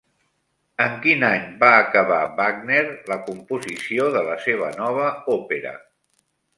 [0.85, 2.81] En quin any va acabar Wagner
[3.13, 5.09] la composició de la seva nova
[5.41, 5.81] òpera?